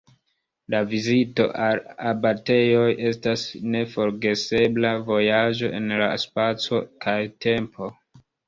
La 0.73 0.77
vizito 0.93 1.45
al 1.65 1.81
abatejoj 2.13 2.87
estas 3.11 3.43
neforgesebla 3.75 4.95
vojaĝo 5.13 5.71
en 5.81 5.97
la 6.03 6.11
spaco 6.27 6.85
kaj 7.07 7.19
tempo. 7.47 7.97